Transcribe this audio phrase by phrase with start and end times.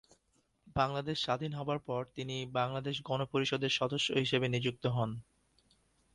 [0.75, 5.09] বাংলাদেশ স্বাধীন হবার পর তিনি বাংলাদেশ গণপরিষদের সদস্য হিসেবে নিযুক্ত হন।